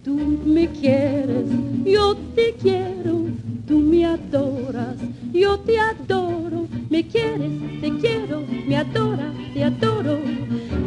[0.04, 1.46] Tú me quieres,
[1.84, 3.26] yo te quiero,
[3.68, 4.98] tú me adoras,
[5.34, 10.20] yo te adoro, me quieres, te quiero, me adoras, te adoro,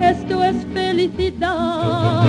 [0.01, 2.23] esto es felicidad.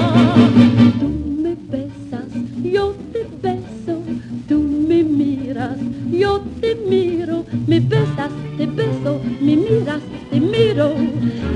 [0.99, 1.09] Tú
[1.41, 2.25] me besas,
[2.63, 4.01] yo te beso,
[4.47, 5.77] tú me miras,
[6.11, 10.01] yo te miro, me besas, te beso, me miras,
[10.31, 10.95] te miro,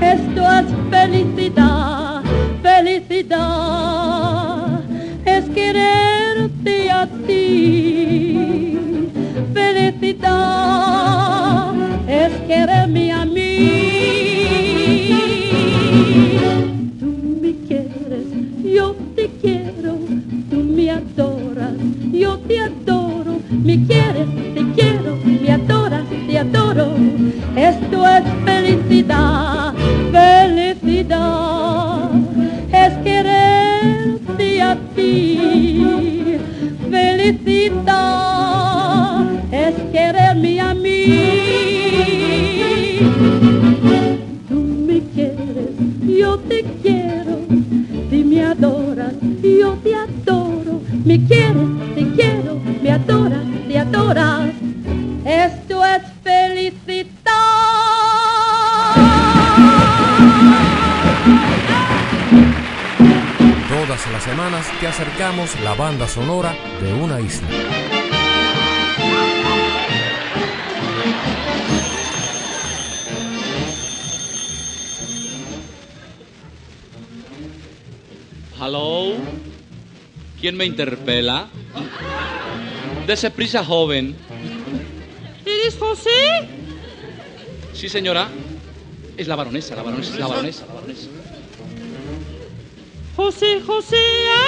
[0.00, 2.22] esto es felicidad,
[2.62, 4.00] felicidad,
[5.24, 8.78] es quererte a ti,
[9.52, 10.62] felicidad,
[12.08, 13.52] es quererme a mí.
[17.00, 18.26] Tú me quieres,
[18.62, 19.96] yo te quiero,
[20.50, 21.74] tú me adoras,
[22.12, 26.88] yo te adoro, me quieres, te quiero, me adoras, te adoro,
[27.56, 29.71] esto es felicidad,
[65.82, 67.48] banda sonora de una isla.
[78.60, 79.14] Hello.
[80.40, 81.48] ¿Quién me interpela?
[83.08, 84.14] Dese prisa, joven.
[85.44, 86.48] ¿Eres José?
[87.74, 88.28] Sí, señora.
[89.16, 91.21] Es la baronesa, la baronesa, la baronesa, la baronesa.
[93.14, 94.02] José, José,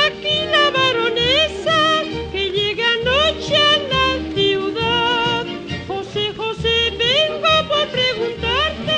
[0.06, 2.02] aquí la baronesa
[2.32, 5.44] que llega anoche a la ciudad.
[5.86, 8.96] José, José, vengo por preguntarte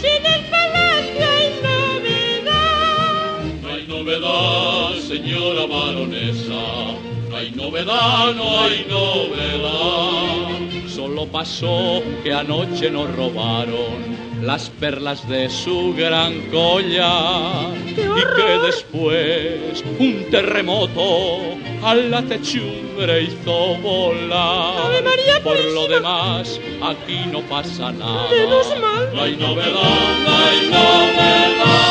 [0.00, 3.42] si en el palacio hay novedad.
[3.60, 6.62] No hay novedad, señora baronesa.
[7.28, 10.48] No hay novedad, no hay novedad.
[10.88, 19.84] Solo pasó que anoche nos robaron las perlas de su gran collar y que después
[19.98, 25.02] un terremoto a la techumbre hizo volar.
[25.42, 28.28] Por lo demás, aquí no pasa nada.
[29.14, 29.72] No hay novedad,
[30.24, 31.88] no hay novedad.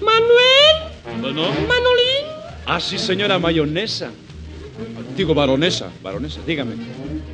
[0.00, 2.24] Manuel, Bueno, Manolín,
[2.66, 4.10] ah, sí, señora mayonesa.
[5.16, 6.74] Digo, baronesa, baronesa, dígame,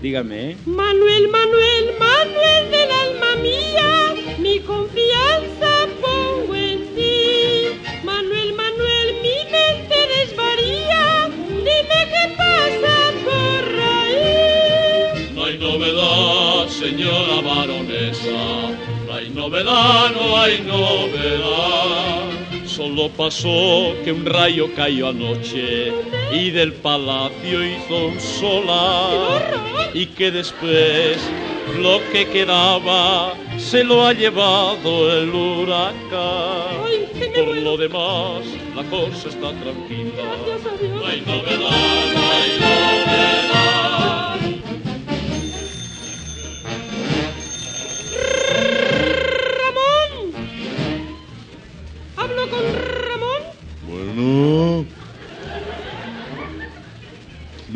[0.00, 0.56] dígame, ¿eh?
[0.64, 7.80] Manuel, Manuel, Manuel del alma mía, mi confianza pongo en ti.
[8.04, 15.32] Manuel, Manuel, mi mente desvaría, dime qué pasa por ahí.
[15.34, 18.70] No hay novedad, señora baronesa.
[19.06, 22.01] No hay novedad, no hay novedad.
[22.82, 25.92] Solo pasó que un rayo cayó anoche
[26.32, 29.54] y del palacio hizo un solar
[29.94, 31.16] y que después
[31.78, 35.92] lo que quedaba se lo ha llevado el huracán.
[37.36, 38.42] Por lo demás,
[38.74, 40.24] la cosa está tranquila.
[40.82, 43.51] No hay novedad, no hay novedad.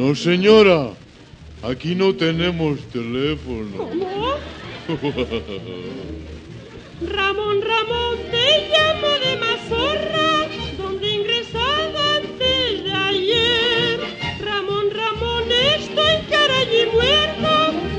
[0.06, 0.94] No, señora.
[1.64, 3.76] Aquí no tenemos teléfono.
[3.76, 4.34] ¿Cómo?
[7.16, 10.30] Ramón, Ramón, te llamo de Mazorra,
[10.78, 13.98] donde ingresado antes de ayer.
[14.44, 15.44] Ramón, Ramón,
[15.74, 17.52] estoy caray y muerto,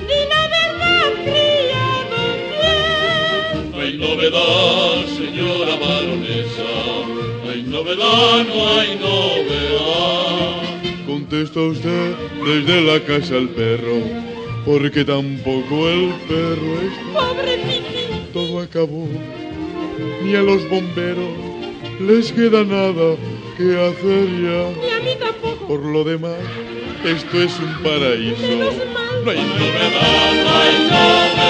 [0.07, 2.19] y la verdad criado
[2.55, 3.59] bien.
[3.71, 6.71] No hay novedad, señora baronesa.
[7.43, 9.76] No hay novedad, no hay novedad.
[11.17, 12.13] Contesta usted
[12.45, 14.03] desde la casa al perro,
[14.63, 17.11] porque tampoco el perro está.
[17.11, 18.29] Pobre Pipi.
[18.31, 19.07] Todo acabó.
[20.23, 21.33] Ni a los bomberos
[21.99, 23.15] les queda nada
[23.57, 24.69] que hacer ya.
[24.79, 25.67] Ni a mí tampoco.
[25.67, 26.37] Por lo demás,
[27.03, 28.39] esto es un paraíso.
[28.39, 29.25] Menos mal.
[29.25, 29.89] No hay novedad,
[30.43, 31.47] no hay novedad.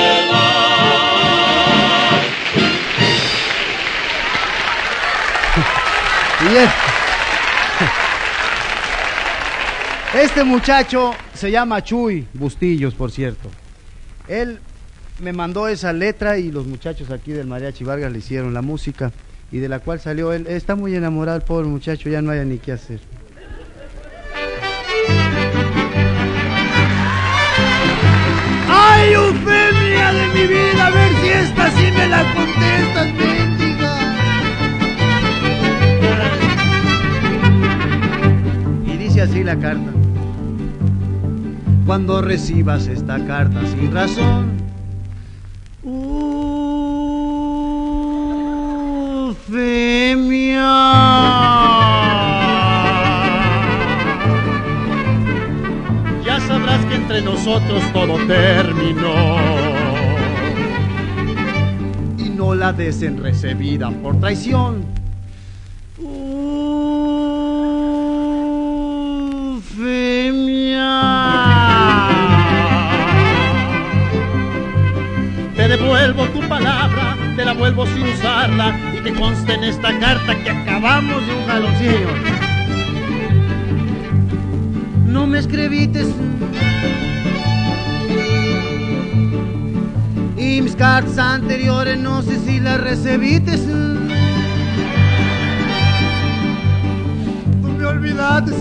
[6.53, 6.86] Bien.
[10.19, 13.51] Este muchacho se llama Chuy Bustillos, por cierto.
[14.27, 14.59] Él
[15.19, 19.11] me mandó esa letra y los muchachos aquí del Mariachi Vargas le hicieron la música
[19.51, 20.47] y de la cual salió él.
[20.47, 22.99] Está muy enamorado el pobre muchacho, ya no haya ni qué hacer.
[28.69, 30.87] ¡Ay, Eufemia de mi vida!
[30.87, 33.97] A ver si esta sí me la contestas, mendiga.
[38.87, 39.96] Y dice así la carta.
[41.87, 44.57] Cuando recibas esta carta sin razón,
[56.25, 59.37] Ya sabrás que entre nosotros todo terminó.
[62.17, 64.96] y no la des en recibida por traición.
[77.57, 82.07] Vuelvo sin usarla y que conste en esta carta que acabamos de un jaloncillo.
[85.05, 86.07] No me escribites.
[90.37, 93.65] Y mis cartas anteriores no sé si las recibites.
[97.61, 98.51] Tú me olvidaste.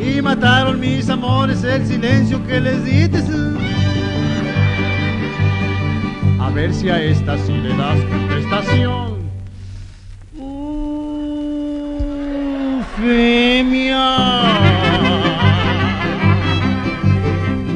[0.00, 3.16] Y mataron mis amores el silencio que les diste.
[6.46, 9.16] A ver si a esta sí le das contestación.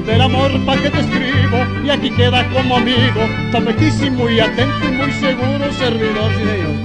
[0.07, 4.93] Del amor pa' que te escribo y aquí queda como amigo, tapetísimo y atento y
[4.93, 6.77] muy seguro servidor de Dios.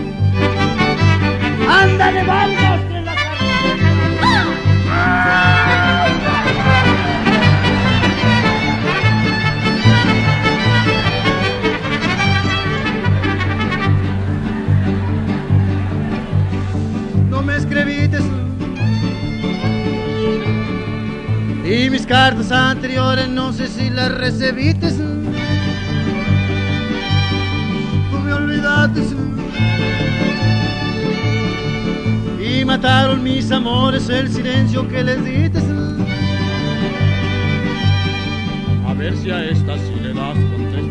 [1.69, 2.81] ¡Ándale, Vargas!
[5.65, 5.84] que
[21.65, 24.91] Y mis cartas anteriores no sé si las recibiste.
[28.11, 29.01] Tú me olvidaste.
[32.39, 35.59] Y mataron mis amores el silencio que les diste.
[38.87, 40.84] A ver si a esta sí le das contestación.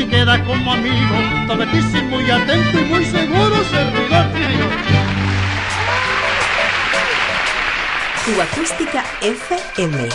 [0.00, 4.66] Y queda como amigo, tapetísimo y atento y muy seguro servidor mío.
[8.24, 10.08] Cuba Acústica FM.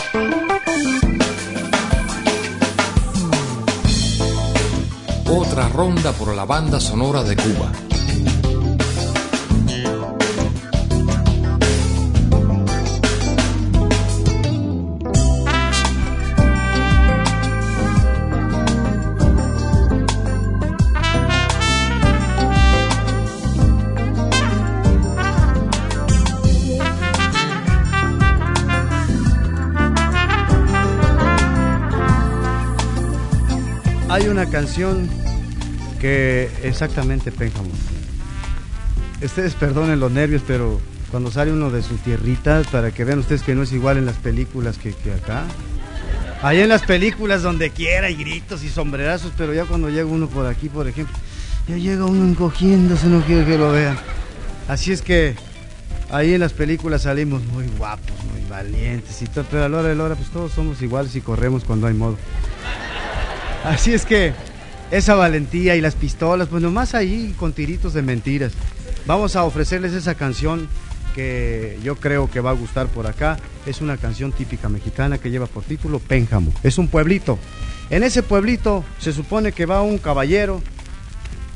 [5.28, 7.85] Otra ronda por la banda sonora de Cuba.
[34.46, 35.08] Canción
[36.00, 37.70] que exactamente Pénjamo.
[39.22, 40.80] Ustedes perdonen los nervios, pero
[41.10, 44.06] cuando sale uno de su tierrita, para que vean ustedes que no es igual en
[44.06, 45.44] las películas que, que acá.
[46.42, 50.28] Ahí en las películas donde quiera hay gritos y sombrerazos, pero ya cuando llega uno
[50.28, 51.16] por aquí, por ejemplo,
[51.66, 53.96] ya llega uno encogiéndose, no quiere que lo vean.
[54.68, 55.34] Así es que
[56.10, 59.88] ahí en las películas salimos muy guapos, muy valientes y todo, pero a la hora
[59.88, 62.16] de la hora pues todos somos iguales y corremos cuando hay modo.
[63.66, 64.32] Así es que
[64.92, 68.52] esa valentía y las pistolas, pues nomás ahí con tiritos de mentiras.
[69.06, 70.68] Vamos a ofrecerles esa canción
[71.16, 73.38] que yo creo que va a gustar por acá.
[73.66, 76.52] Es una canción típica mexicana que lleva por título Pénjamo.
[76.62, 77.40] Es un pueblito.
[77.90, 80.62] En ese pueblito se supone que va un caballero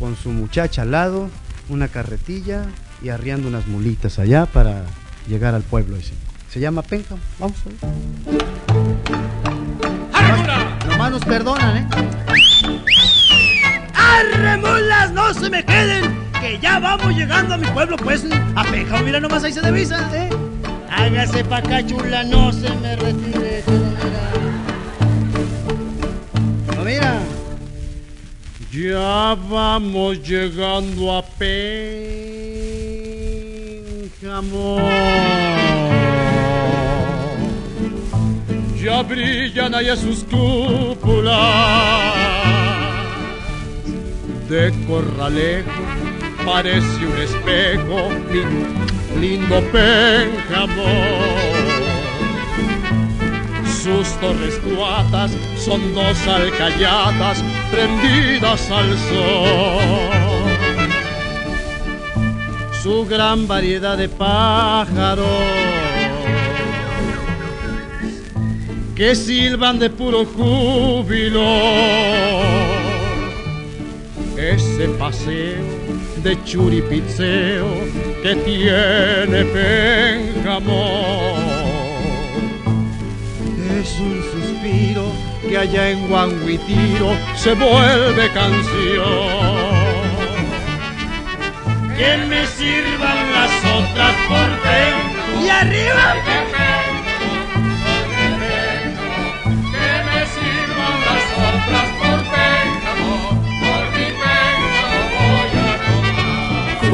[0.00, 1.30] con su muchacha al lado,
[1.68, 2.66] una carretilla
[3.04, 4.84] y arriando unas mulitas allá para
[5.28, 6.14] llegar al pueblo ese.
[6.50, 7.20] Se llama Pénjamo.
[7.38, 8.69] Vamos a ver.
[11.10, 11.86] Nomás, nos perdonan, ¿eh?
[13.94, 15.10] ¡Arre, mulas!
[15.12, 16.16] ¡No se me queden!
[16.40, 18.24] Que ya vamos llegando a mi pueblo, pues.
[18.54, 20.30] A Pénjamo, mira nomás ahí se divisa, ¿eh?
[20.88, 23.64] Hágase pa' acá, chula, no se me retire.
[26.76, 27.18] No, mira.
[28.70, 31.70] Ya vamos llegando a Pénjamo.
[38.82, 41.34] Ya brillan allá sus cúpulas
[44.48, 45.82] de corralejo.
[46.46, 50.84] Parece un espejo, mi lindo Pénjamo.
[53.82, 60.10] Sus torres cuatas son dos alcayatas prendidas al sol.
[62.82, 65.79] Su gran variedad de pájaros
[69.00, 71.40] que silban de puro júbilo.
[74.36, 75.64] Ese paseo
[76.22, 77.66] de churipitzeo
[78.22, 80.84] que tiene Pénjamo.
[83.80, 85.06] Es un suspiro
[85.48, 89.56] que allá en Guanguitiro se vuelve canción.
[91.96, 95.42] Que me sirvan las otras por dentro.
[95.42, 96.79] ¡Y arriba!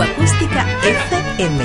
[0.02, 1.64] Acústica FM.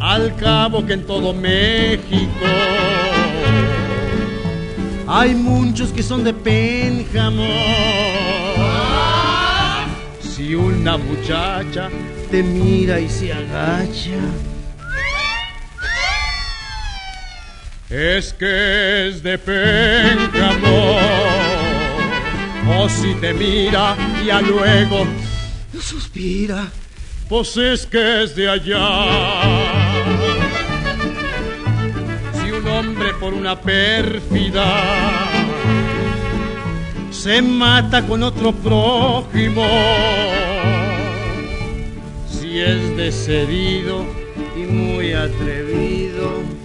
[0.00, 2.28] Al cabo que en todo México
[5.06, 7.46] hay muchos que son de Pénjamo.
[10.20, 11.88] Si una muchacha
[12.30, 14.18] te mira y se agacha,
[17.92, 20.96] es que es de Pénjamo.
[22.78, 25.06] O si te mira y a luego
[25.78, 26.70] suspira,
[27.28, 28.80] pues es que es de allá.
[32.40, 34.64] Si un hombre por una pérfida
[37.10, 39.66] se mata con otro prójimo,
[42.30, 44.06] si es descedido
[44.56, 46.61] y muy atrevido,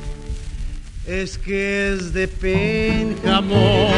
[1.07, 3.89] es que es de Pénjamo.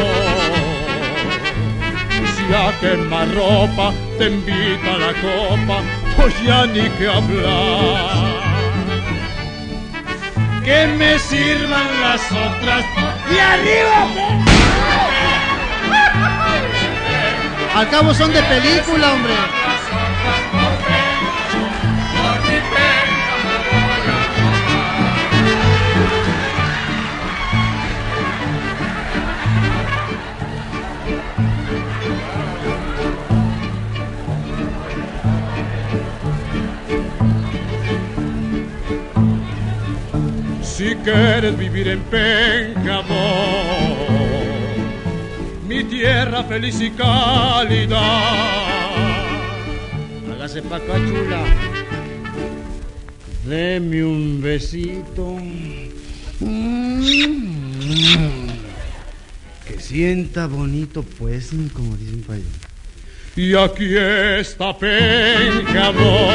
[2.36, 5.82] Si a quemarropa te invita a la copa,
[6.16, 8.40] pues ya ni que hablar.
[10.64, 12.84] Que me sirvan las otras
[13.30, 14.08] ¡Y arriba!
[17.74, 19.59] Al cabo son de película, hombre.
[40.80, 43.14] Si quieres vivir en Pénjamo,
[45.68, 48.00] mi tierra feliz y cálida.
[50.32, 51.44] Hágase pa' acá, chula.
[53.44, 55.36] Deme un besito.
[56.40, 57.02] Mm.
[59.66, 62.46] Que sienta bonito, pues, como dicen para allá.
[63.36, 66.30] Y aquí está Pénjamo,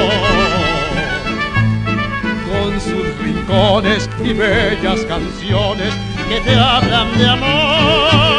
[2.76, 5.94] con sus rincones y bellas canciones
[6.28, 8.35] que te hablan de amor.